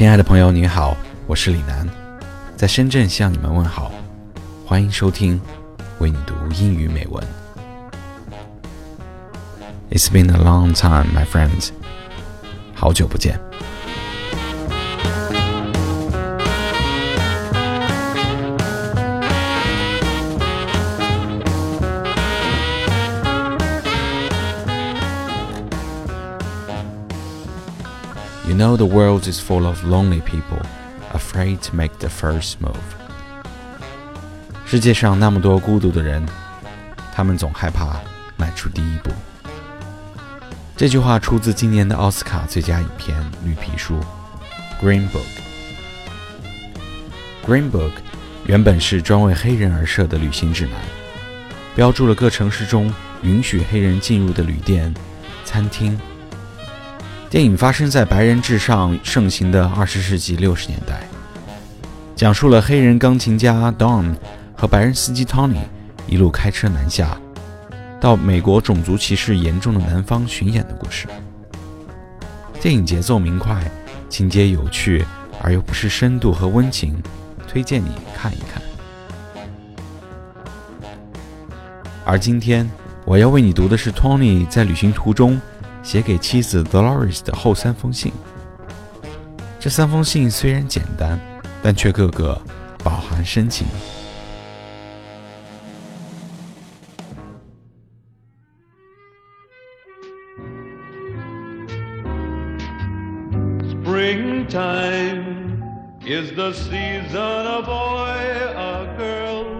[0.00, 1.86] 亲爱的朋友，你好，我是李楠，
[2.56, 3.92] 在深圳向你们问好，
[4.64, 5.38] 欢迎收听
[5.98, 7.22] 为你读英语美文。
[9.90, 11.68] It's been a long time, my friends，
[12.74, 13.38] 好久不见。
[28.50, 30.60] You know the world is full of lonely people,
[31.12, 32.74] afraid to make the first move.
[34.66, 36.26] 世界上那么多孤独的人，
[37.14, 38.00] 他们总害怕
[38.36, 39.12] 迈出第一步。
[40.76, 44.00] 这句话出自今年的奥斯卡最佳影片《绿皮书》
[44.84, 45.22] （Green Book）。
[47.46, 47.92] Green Book
[48.46, 50.74] 原本是专为黑人而设的旅行指南，
[51.76, 54.92] 标注了各城市中允许黑人进入的旅店、
[55.44, 55.96] 餐厅。
[57.30, 61.00] 电影发生在白人至上盛行的二十世纪六十年代，
[62.16, 64.16] 讲述了黑人钢琴家 Don
[64.56, 65.60] 和白人司机 Tony
[66.08, 67.16] 一路开车南下，
[68.00, 71.06] 到美国种族歧视严重的南方巡演的故事。
[72.60, 73.62] 电影节奏明快，
[74.08, 75.04] 情节有趣
[75.40, 77.00] 而又不失深度和温情，
[77.46, 78.60] 推荐你看一看。
[82.04, 82.68] 而今天
[83.04, 85.40] 我要为你读的是 Tony 在旅行途中。
[85.83, 88.11] 写给妻子 Dolores 的后三封信。
[89.59, 91.19] 这三封信虽然简单，
[91.63, 92.39] 但却个个
[92.83, 93.65] 饱含深情。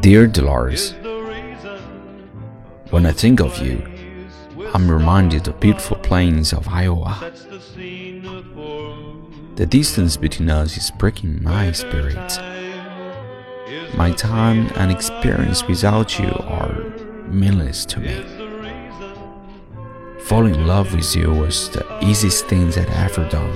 [0.00, 0.94] Dear Dolores,
[2.90, 3.91] when I think of you.
[4.75, 7.31] I'm reminded of beautiful plains of Iowa.
[9.55, 12.39] The distance between us is breaking my spirit.
[13.95, 16.73] My time and experience without you are
[17.27, 18.25] meaningless to me.
[20.21, 23.55] Falling in love with you was the easiest thing that I ever done.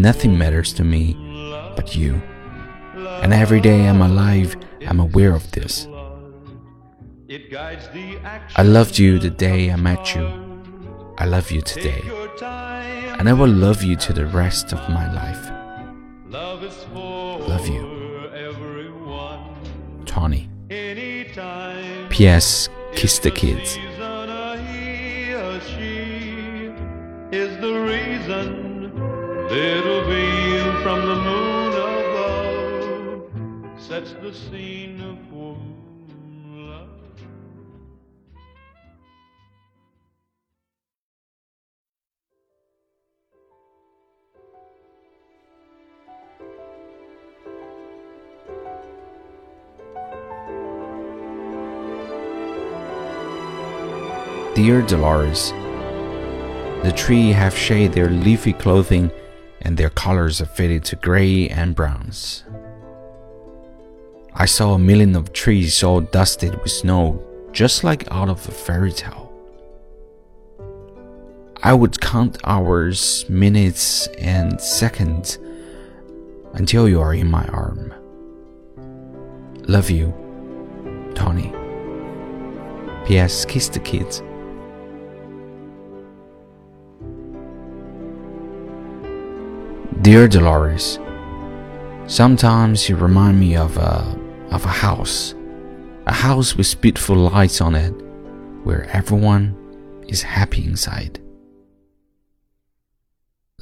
[0.00, 1.14] Nothing matters to me
[1.76, 2.22] but you.
[3.22, 5.86] And every day I'm alive, I'm aware of this.
[7.30, 10.26] I loved you the day I met you.
[11.18, 12.00] I love you today.
[13.18, 15.50] And I will love you to the rest of my life.
[16.30, 17.84] Love you.
[20.06, 20.48] Tony.
[22.08, 22.70] P.S.
[22.94, 23.76] Kiss the kids.
[29.50, 33.22] Little beam from the moon above
[33.80, 35.18] sets the scene
[54.58, 55.52] Dear Dolores,
[56.82, 59.12] the tree have shed their leafy clothing
[59.62, 62.42] and their colors are faded to gray and browns.
[64.34, 68.50] I saw a million of trees all dusted with snow, just like out of a
[68.50, 69.32] fairy tale.
[71.62, 75.38] I would count hours, minutes, and seconds
[76.54, 77.94] until you are in my arm.
[79.68, 80.12] Love you,
[81.14, 81.52] Tony.
[83.06, 83.44] P.S.
[83.44, 84.20] Kiss the kids.
[90.00, 91.00] Dear Dolores,
[92.06, 94.16] sometimes you remind me of a,
[94.50, 95.34] of a house,
[96.06, 97.90] a house with beautiful lights on it,
[98.62, 99.56] where everyone
[100.06, 101.20] is happy inside.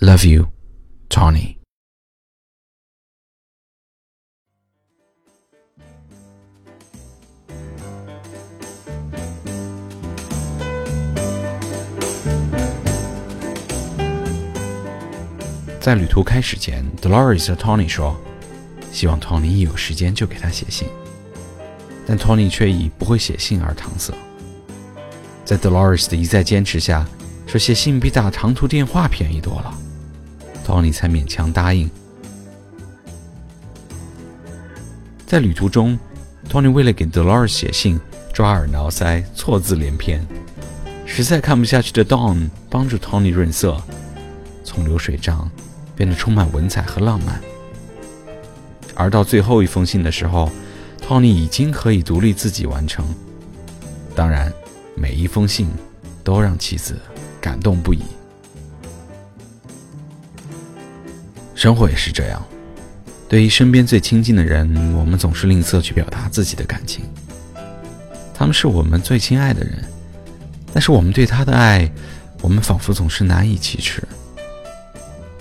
[0.03, 0.53] Love you,
[1.09, 1.56] Tony.
[15.87, 18.21] 在旅途开始前，Dolores 和 Tony 说，
[18.91, 20.89] 希望 Tony 一有时间就给他写信，
[22.05, 24.13] 但 Tony 却以不会写信而搪塞。
[25.45, 27.07] 在 Dolores 的一再坚持下，
[27.47, 29.73] 说写信比打长途电话便宜多了
[30.67, 31.89] ，Tony 才勉强答应。
[35.25, 35.97] 在旅途中
[36.51, 38.01] ，Tony 为了给 Dolores 写信，
[38.33, 40.27] 抓耳挠腮，错字连篇，
[41.07, 43.81] 实在看不下去的 Don 帮助 Tony 润色，
[44.65, 45.49] 从流水账。
[45.97, 47.41] 变得充满文采和浪漫。
[48.95, 50.51] 而到最后一封信的时候
[51.07, 53.05] ，Tony 已经可以独立自己完成。
[54.15, 54.53] 当然，
[54.95, 55.69] 每一封信
[56.23, 56.99] 都让妻子
[57.41, 58.03] 感动不已。
[61.55, 62.43] 生活也是这样，
[63.29, 67.05] 对于身边最亲近的人，我们总是吝啬去表达自己的感情。
[68.35, 69.83] 他们是我们最亲爱的人，
[70.73, 71.91] 但是我们对他的爱，
[72.43, 74.03] 我们仿佛总是难以启齿。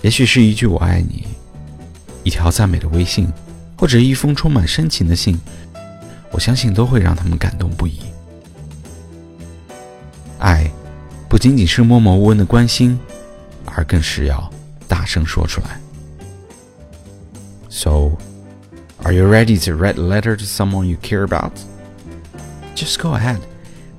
[0.06, 1.26] 也许是一句“我爱你”，
[2.22, 3.26] 一条赞美的微信，
[3.76, 5.36] 或者一封充满深情的信，
[6.30, 7.98] 我相信都会让他们感动不已。
[10.38, 10.70] 爱，
[11.28, 12.96] 不仅仅是默默无闻的关心，
[13.64, 14.48] 而更是要
[14.86, 15.80] 大声说出来。
[17.68, 18.12] So,
[19.02, 21.50] are you ready to write a letter to someone you care about?
[22.76, 23.40] Just go ahead.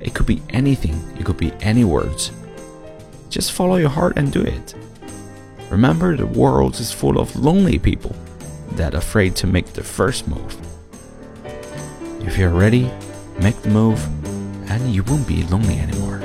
[0.00, 2.30] It could be anything, it could be any words.
[3.28, 4.74] Just follow your heart and do it.
[5.70, 8.14] Remember, the world is full of lonely people
[8.72, 10.56] that are afraid to make the first move.
[12.20, 12.90] If you're ready,
[13.40, 14.02] make the move,
[14.70, 16.20] and you won't be lonely anymore.